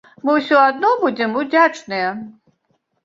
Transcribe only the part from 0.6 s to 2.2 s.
адно будзем удзячныя.